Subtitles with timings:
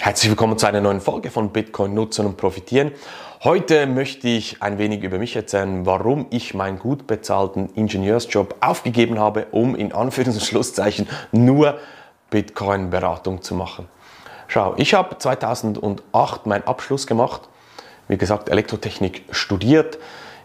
[0.00, 2.92] Herzlich willkommen zu einer neuen Folge von Bitcoin nutzen und profitieren.
[3.42, 9.18] Heute möchte ich ein wenig über mich erzählen, warum ich meinen gut bezahlten Ingenieursjob aufgegeben
[9.18, 11.80] habe, um in Anführungs- und Schlusszeichen nur
[12.30, 13.88] Bitcoin-Beratung zu machen.
[14.46, 17.48] Schau, ich habe 2008 meinen Abschluss gemacht,
[18.06, 19.98] wie gesagt, Elektrotechnik studiert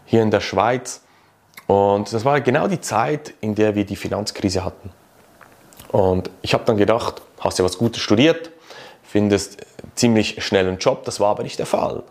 [0.04, 1.02] hier in der Schweiz.
[1.68, 4.90] Und das war genau die Zeit, in der wir die Finanzkrise hatten.
[5.92, 8.50] Und ich habe dann gedacht, hast du was Gutes studiert,
[9.14, 9.58] findest
[9.94, 11.04] ziemlich schnell einen Job.
[11.04, 11.98] Das war aber nicht der Fall.
[11.98, 12.04] Und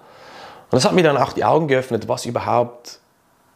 [0.71, 2.99] das hat mir dann auch die Augen geöffnet, was überhaupt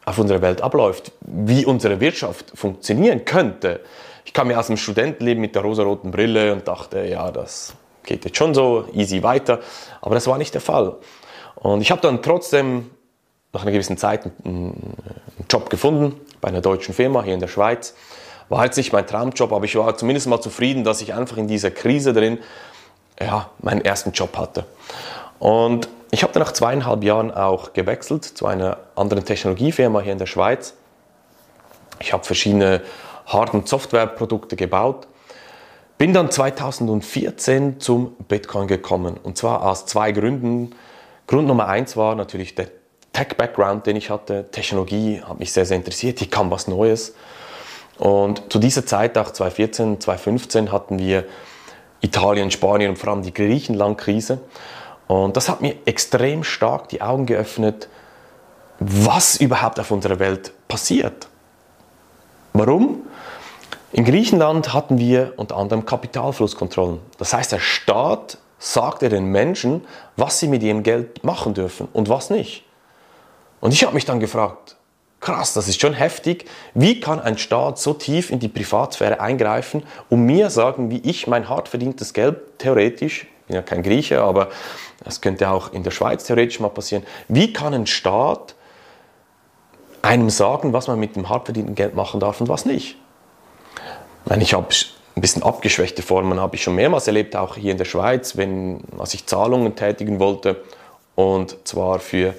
[0.04, 3.80] auf unserer Welt abläuft, wie unsere Wirtschaft funktionieren könnte.
[4.26, 7.72] Ich kam ja aus dem Studentenleben mit der rosaroten Brille und dachte, ja, das
[8.02, 9.60] geht jetzt schon so easy weiter.
[10.02, 10.96] Aber das war nicht der Fall.
[11.54, 12.90] Und ich habe dann trotzdem
[13.54, 14.92] nach einer gewissen Zeit einen
[15.48, 17.94] Job gefunden bei einer deutschen Firma hier in der Schweiz.
[18.50, 21.48] War jetzt nicht mein Traumjob, aber ich war zumindest mal zufrieden, dass ich einfach in
[21.48, 22.40] dieser Krise drin
[23.20, 24.64] ja, meinen ersten Job hatte.
[25.38, 30.18] Und ich habe dann nach zweieinhalb Jahren auch gewechselt zu einer anderen Technologiefirma hier in
[30.18, 30.74] der Schweiz.
[32.00, 32.82] Ich habe verschiedene
[33.26, 35.06] Hard- und Softwareprodukte gebaut.
[35.98, 39.18] Bin dann 2014 zum Bitcoin gekommen.
[39.22, 40.74] Und zwar aus zwei Gründen.
[41.26, 42.68] Grund Nummer eins war natürlich der
[43.12, 44.46] Tech-Background, den ich hatte.
[44.50, 46.20] Technologie hat mich sehr, sehr interessiert.
[46.20, 47.14] Hier kam was Neues.
[47.98, 51.24] Und zu dieser Zeit, auch 2014, 2015, hatten wir
[52.00, 54.40] Italien, Spanien und vor allem die Griechenland-Krise.
[55.06, 57.88] Und das hat mir extrem stark die Augen geöffnet,
[58.78, 61.28] was überhaupt auf unserer Welt passiert.
[62.52, 63.02] Warum?
[63.92, 67.00] In Griechenland hatten wir unter anderem Kapitalflusskontrollen.
[67.18, 69.84] Das heißt, der Staat sagte den Menschen,
[70.16, 72.64] was sie mit ihrem Geld machen dürfen und was nicht.
[73.60, 74.76] Und ich habe mich dann gefragt,
[75.28, 76.46] krass, das ist schon heftig.
[76.72, 81.26] Wie kann ein Staat so tief in die Privatsphäre eingreifen und mir sagen, wie ich
[81.26, 84.48] mein hart verdientes Geld theoretisch, ich bin ja kein Grieche, aber
[85.04, 88.54] das könnte auch in der Schweiz theoretisch mal passieren, wie kann ein Staat
[90.00, 92.96] einem sagen, was man mit dem hart verdienten Geld machen darf und was nicht?
[94.24, 94.66] Ich, meine, ich habe
[95.14, 98.80] ein bisschen abgeschwächte Formen habe ich schon mehrmals erlebt, auch hier in der Schweiz, wenn
[98.98, 100.64] als ich Zahlungen tätigen wollte
[101.16, 102.32] und zwar für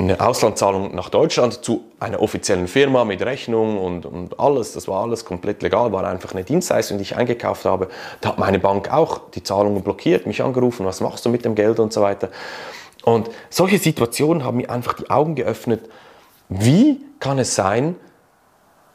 [0.00, 5.02] eine Auslandszahlung nach Deutschland zu einer offiziellen Firma mit Rechnung und, und alles, das war
[5.02, 7.88] alles komplett legal, war einfach eine Dienstleistung, die ich eingekauft habe.
[8.22, 11.54] Da hat meine Bank auch die Zahlungen blockiert, mich angerufen, was machst du mit dem
[11.54, 12.30] Geld und so weiter.
[13.04, 15.82] Und solche Situationen haben mir einfach die Augen geöffnet,
[16.48, 17.94] wie kann es sein,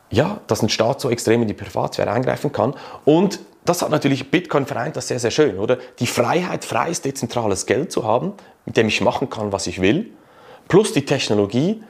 [0.09, 2.73] ja, dass ein Staat so extrem in die Privatsphäre eingreifen kann
[3.05, 5.77] und das hat natürlich Bitcoin vereint das sehr, sehr schön, oder?
[5.97, 8.33] Die Freiheit, freies, dezentrales Geld zu haben,
[8.65, 10.11] mit dem ich machen kann, was ich will
[10.67, 11.83] plus die Technologie,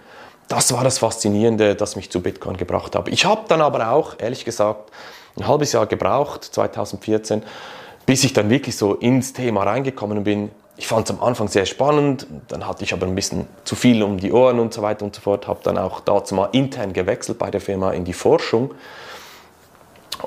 [0.48, 3.08] das war das Faszinierende, das mich zu Bitcoin gebracht hat.
[3.08, 4.92] Ich habe dann aber auch, ehrlich gesagt,
[5.38, 7.44] ein halbes Jahr gebraucht, 2014,
[8.06, 10.52] bis ich dann wirklich so ins Thema reingekommen bin.
[10.78, 14.04] Ich fand es am Anfang sehr spannend, dann hatte ich aber ein bisschen zu viel
[14.04, 16.94] um die Ohren und so weiter und so fort, habe dann auch dazu mal intern
[16.94, 18.74] gewechselt bei der Firma in die Forschung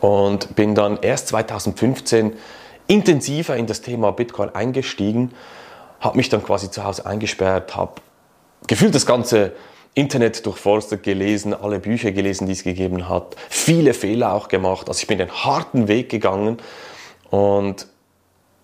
[0.01, 2.33] und bin dann erst 2015
[2.87, 5.33] intensiver in das Thema Bitcoin eingestiegen,
[6.01, 8.01] habe mich dann quasi zu Hause eingesperrt, habe
[8.67, 9.53] gefühlt das ganze
[9.95, 14.89] Internet durchforstet, gelesen, alle Bücher gelesen, die es gegeben hat, viele Fehler auch gemacht.
[14.89, 16.59] Also ich bin den harten Weg gegangen
[17.31, 17.87] und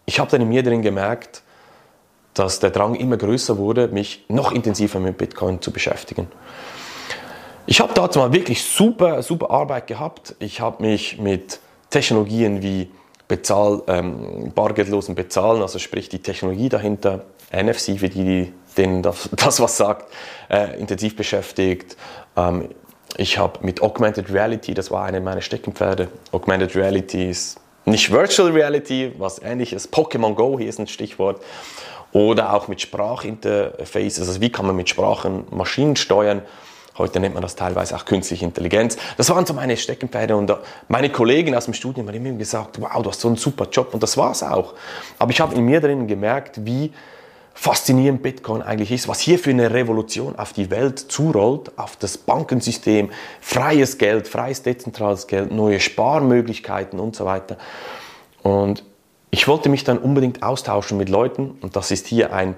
[0.07, 1.43] ich habe dann in mir drin gemerkt,
[2.35, 6.29] dass der Drang immer größer wurde, mich noch intensiver mit Bitcoin zu beschäftigen.
[7.67, 10.35] Ich habe dazu mal wirklich super, super Arbeit gehabt.
[10.39, 12.91] Ich habe mich mit Technologien wie
[13.27, 17.25] Bezahl, ähm, bargeldlosen Bezahlen, also sprich die Technologie dahinter,
[17.63, 20.13] NFC, für die, die denen das, das was sagt,
[20.51, 21.97] äh, intensiv beschäftigt.
[22.37, 22.71] Ähm,
[23.17, 26.09] ich habe mit Augmented Reality, das war eine meiner Steckenpferde.
[26.33, 29.93] Augmented Reality ist nicht Virtual Reality, was ähnliches.
[29.93, 31.43] Pokémon Go hier ist ein Stichwort.
[32.13, 36.43] Oder auch mit Sprachinterfaces, also wie kann man mit Sprachen Maschinen steuern.
[36.97, 38.97] Heute nennt man das teilweise auch künstliche Intelligenz.
[39.17, 40.53] Das waren so meine Steckenpferde und
[40.87, 43.93] meine Kollegen aus dem Studium haben immer gesagt, wow, du hast so einen super Job
[43.95, 44.75] und das war es auch.
[45.19, 46.93] Aber ich habe in mir drinnen gemerkt, wie
[47.55, 52.19] faszinierend Bitcoin eigentlich ist, was hier für eine Revolution auf die Welt zurollt, auf das
[52.19, 53.11] Bankensystem,
[53.41, 57.57] freies Geld, freies dezentrales Geld, neue Sparmöglichkeiten und so weiter.
[58.43, 58.83] Und
[59.31, 62.57] ich wollte mich dann unbedingt austauschen mit Leuten und das ist hier ein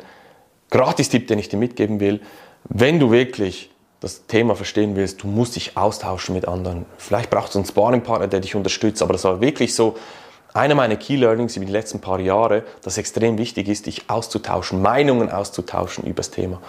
[0.70, 2.20] Gratistipp, den ich dir mitgeben will.
[2.68, 3.70] Wenn du wirklich
[4.00, 6.86] das Thema verstehen willst, du musst dich austauschen mit anderen.
[6.98, 9.96] Vielleicht brauchst du einen Sparringpartner, der dich unterstützt, aber das war wirklich so
[10.56, 14.82] einer meiner Key Learnings über die letzten paar Jahre, dass extrem wichtig ist, dich auszutauschen,
[14.82, 16.60] Meinungen auszutauschen über das Thema.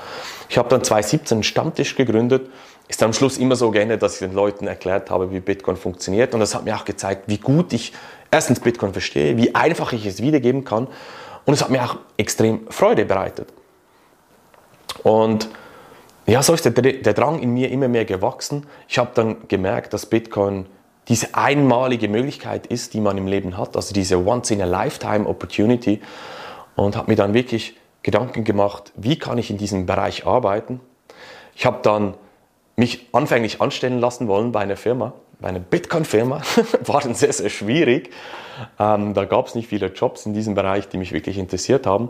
[0.50, 2.50] Ich habe dann 2017 einen Stammtisch gegründet.
[2.88, 6.34] Ist am Schluss immer so geändert, dass ich den Leuten erklärt habe, wie Bitcoin funktioniert.
[6.34, 7.94] Und das hat mir auch gezeigt, wie gut ich
[8.32, 10.88] erstens Bitcoin verstehe, wie einfach ich es wiedergeben kann
[11.46, 13.50] Und es hat mir auch extrem Freude bereitet.
[15.04, 15.50] Und
[16.26, 18.68] ja, so ist der, der Drang in mir immer mehr gewachsen.
[18.88, 20.66] Ich habe dann gemerkt, dass Bitcoin
[21.10, 26.02] diese einmalige Möglichkeit ist, die man im Leben hat, also diese Once-in-a-Lifetime-Opportunity.
[26.76, 30.80] Und habe mir dann wirklich Gedanken gemacht, wie kann ich in diesem Bereich arbeiten.
[31.56, 32.14] Ich habe dann
[32.76, 36.42] mich anfänglich anstellen lassen wollen bei einer Firma, bei einer Bitcoin-Firma.
[36.86, 38.12] War dann sehr, sehr schwierig.
[38.80, 42.10] Ähm, da gab es nicht viele Jobs in diesem Bereich, die mich wirklich interessiert haben.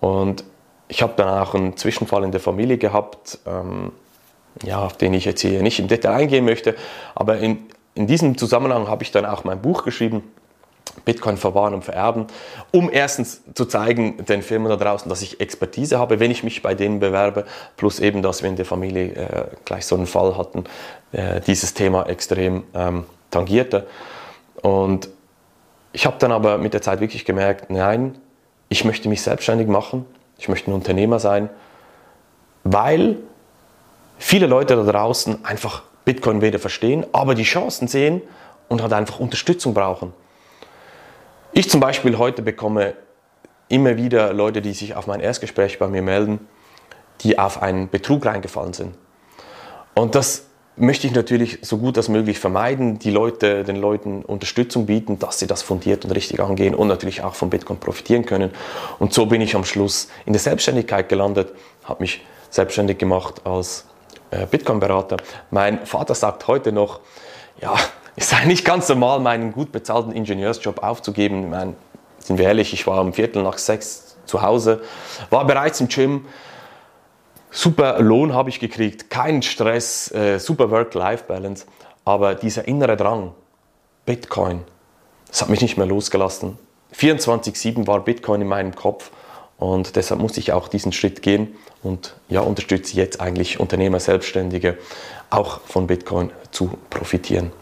[0.00, 0.44] Und
[0.88, 3.92] ich habe dann auch einen Zwischenfall in der Familie gehabt, ähm,
[4.62, 6.76] ja, auf den ich jetzt hier nicht im Detail eingehen möchte.
[7.14, 10.22] Aber in, in diesem Zusammenhang habe ich dann auch mein Buch geschrieben,
[11.04, 12.26] Bitcoin verwahren und vererben,
[12.70, 16.62] um erstens zu zeigen den Firmen da draußen, dass ich Expertise habe, wenn ich mich
[16.62, 17.44] bei denen bewerbe,
[17.76, 20.64] plus eben, dass wir in der Familie äh, gleich so einen Fall hatten,
[21.12, 23.86] äh, dieses Thema extrem ähm, tangierte.
[24.62, 25.08] Und
[25.92, 28.16] ich habe dann aber mit der Zeit wirklich gemerkt, nein,
[28.68, 30.06] ich möchte mich selbstständig machen,
[30.38, 31.50] ich möchte ein Unternehmer sein,
[32.62, 33.18] weil
[34.18, 38.22] viele Leute da draußen einfach Bitcoin weder verstehen, aber die Chancen sehen
[38.68, 40.12] und halt einfach Unterstützung brauchen.
[41.52, 42.94] Ich zum Beispiel heute bekomme
[43.68, 46.40] immer wieder Leute, die sich auf mein Erstgespräch bei mir melden,
[47.20, 48.94] die auf einen Betrug reingefallen sind.
[49.94, 50.46] Und das
[50.76, 55.38] möchte ich natürlich so gut als möglich vermeiden, die Leute, den Leuten Unterstützung bieten, dass
[55.38, 58.50] sie das fundiert und richtig angehen und natürlich auch von Bitcoin profitieren können.
[58.98, 61.52] Und so bin ich am Schluss in der Selbstständigkeit gelandet,
[61.84, 63.86] habe mich selbstständig gemacht als
[64.50, 65.16] Bitcoin-Berater.
[65.50, 67.00] Mein Vater sagt heute noch,
[67.60, 67.74] ja,
[68.16, 71.44] es sei nicht ganz normal, meinen gut bezahlten Ingenieursjob aufzugeben.
[71.44, 71.74] Ich meine,
[72.18, 74.82] sind wir ehrlich, ich war um Viertel nach sechs zu Hause,
[75.30, 76.26] war bereits im Gym,
[77.50, 81.66] super Lohn habe ich gekriegt, keinen Stress, äh, super Work-Life-Balance,
[82.04, 83.34] aber dieser innere Drang,
[84.06, 84.62] Bitcoin,
[85.28, 86.58] das hat mich nicht mehr losgelassen.
[86.96, 89.10] 24-7 war Bitcoin in meinem Kopf
[89.58, 94.78] und deshalb musste ich auch diesen Schritt gehen und ja, unterstütze jetzt eigentlich Unternehmer, Selbstständige
[95.30, 97.52] auch von Bitcoin zu profitieren.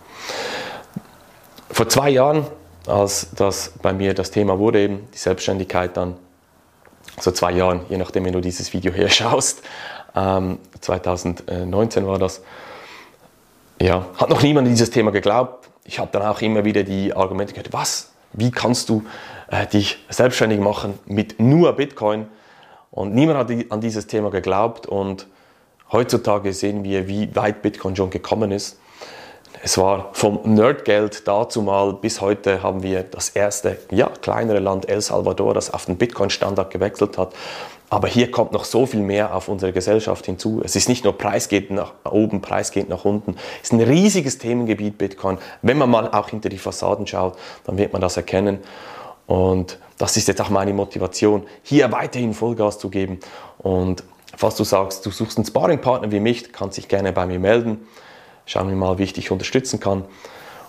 [1.71, 2.47] Vor zwei Jahren,
[2.87, 6.17] als das bei mir das Thema wurde, eben die Selbstständigkeit dann,
[7.21, 9.63] so zwei Jahren, je nachdem, wenn du dieses Video hier schaust,
[10.15, 12.43] ähm, 2019 war das,
[13.81, 15.69] ja, hat noch niemand an dieses Thema geglaubt.
[15.85, 19.05] Ich habe dann auch immer wieder die Argumente gehört, was, wie kannst du
[19.53, 22.27] äh, dich selbstständig machen mit nur Bitcoin?
[22.91, 25.29] Und niemand hat an dieses Thema geglaubt und
[25.93, 28.79] heutzutage sehen wir, wie weit Bitcoin schon gekommen ist.
[29.63, 34.89] Es war vom Nerdgeld dazu mal bis heute haben wir das erste, ja, kleinere Land
[34.89, 37.33] El Salvador, das auf den Bitcoin-Standard gewechselt hat.
[37.89, 40.63] Aber hier kommt noch so viel mehr auf unsere Gesellschaft hinzu.
[40.65, 43.37] Es ist nicht nur Preis geht nach oben, Preis geht nach unten.
[43.63, 45.39] Es ist ein riesiges Themengebiet Bitcoin.
[45.61, 48.61] Wenn man mal auch hinter die Fassaden schaut, dann wird man das erkennen.
[49.33, 53.19] Und das ist jetzt auch meine Motivation, hier weiterhin Vollgas zu geben.
[53.57, 54.05] Und
[54.37, 57.81] falls du sagst, du suchst einen Sparringpartner wie mich, kannst dich gerne bei mir melden.
[58.45, 60.05] Schauen wir mal, wie ich dich unterstützen kann.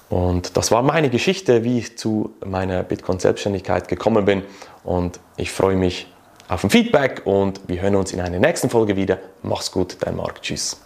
[0.10, 4.44] Und das war meine Geschichte, wie ich zu meiner Bitcoin-Selbstständigkeit gekommen bin.
[4.86, 6.08] Und ich freue mich
[6.48, 9.20] auf ein Feedback und wir hören uns in einer nächsten Folge wieder.
[9.42, 10.42] Mach's gut, dein Marc.
[10.42, 10.84] Tschüss.